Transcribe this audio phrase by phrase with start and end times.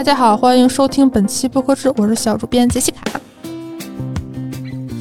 [0.00, 3.20] 大家好，欢迎收听本期播客志，我是小主编杰西卡。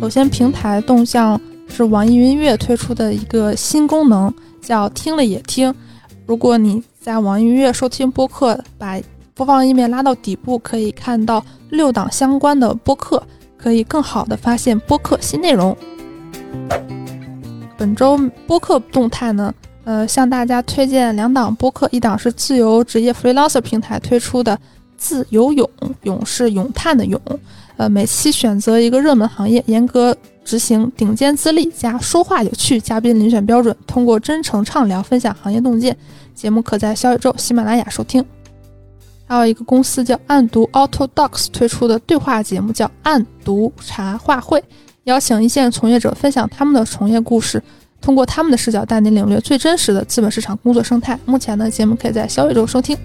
[0.00, 5.72] 首先，平台动向是网易云音乐推出的一个新功能，叫“听了也听”。
[6.26, 9.00] 如果你在网易云音乐收听播客，把
[9.34, 13.22] 播放页面拉到底部，可以看到六档相关的播客，
[13.56, 15.76] 可以更好的发现播客新内容。
[17.76, 19.54] 本周播客动态呢？
[19.84, 24.58] 呃，向大家推荐两档播客，一档是自由职业 freelancer 平台推出的
[24.98, 25.70] “自由泳”，
[26.02, 27.18] 泳是咏叹的咏。
[27.78, 35.96] 呃，每期选择一个热门行业，严格执行顶尖资历加说话有趣，嘉宾遴选标准，通过真诚畅聊分享行业洞见。
[36.34, 38.24] 节目可在小宇宙、喜马拉雅收听。
[39.26, 44.62] 还有一个公司叫暗读 Auto Docs 推出的对话节目叫暗读茶话会，
[45.04, 47.62] 邀请一线从业者分享他们的从业故事。
[48.00, 51.18] 通过他们的视角带你领略最真实的资本市场工作生态。
[51.26, 52.96] 目前呢，节目可以在小宇宙收听。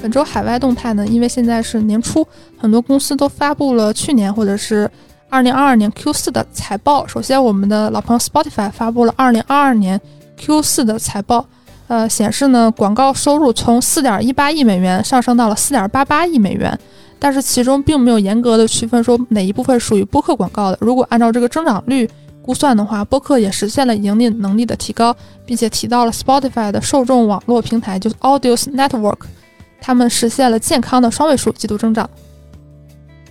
[0.00, 4.88] 本周海外动态呢，因为现在是年初，很多公司都发布了去年或者是
[5.28, 7.06] 二零二二年 Q 四的财报。
[7.06, 10.00] 首先，我们的老朋友 Spotify 发布了二零二二年
[10.36, 11.44] Q 四的财报，
[11.88, 16.78] 呃，显示呢，广告收入从四点一八亿美元上升到了四点八八亿美元，
[17.18, 20.78] 但是其中并没有严格的区分说哪一部分属于播客广告的。
[20.80, 22.08] 如果按照这个增长率。
[22.42, 25.12] 估算的话，播客也实现了盈利能力的提高，
[25.44, 29.16] 并且提到了 Spotify 的受众网络平台，就是 Audios Network，
[29.80, 32.08] 他们实现了健康的双位数季度增长。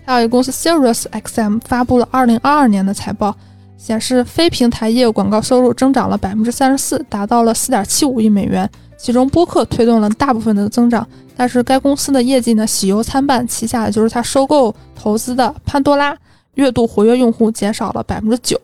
[0.05, 3.35] 还有一个公司 Serious X M 发布了2022年的财报，
[3.77, 11.07] 显示非平台业务广告收入增长了百分之三十四，达到了4.75亿美元，其中播客推动了大部分的增长。
[11.35, 16.15] 但是该公司的业绩呢喜忧参半，旗下的就是它收购投资的潘多拉，
[16.53, 18.59] 月度活跃用户减少了百分之九。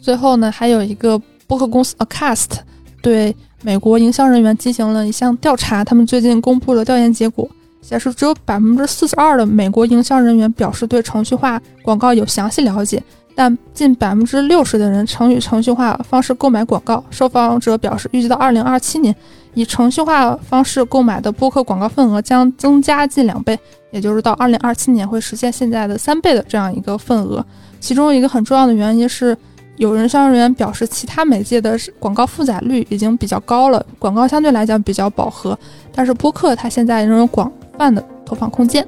[0.00, 2.58] 最后呢，还有一个播客公司 Acast
[3.00, 3.34] 对
[3.64, 7.48] 美国营销人员进行了一项调查，他们最近公布了调研结果，
[7.80, 13.02] 显示只有百分之四十二的美国营销人员表示对程序化广告有详细了解，
[13.34, 17.02] 但近百分之六十的人曾以程序化方式购买广告。
[17.08, 19.16] 受访者表示，预计到二零二七年，
[19.54, 23.58] 以程序化方式购买的播客广告份额将增加近两倍，
[23.90, 27.42] 也就是到二零二七年会实现现在的三倍的这样一个份额。
[27.80, 29.34] 其中一个很重要的原因是。
[29.76, 35.58] 有人商人员表示，其他媒介的广告负载率已经比较高了，广告相对来讲比较饱和，
[35.92, 38.86] 但是播客它现在仍有广泛的投放空间。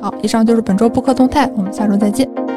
[0.00, 2.49] 好，以上就是本周播客动态，我们下周再见。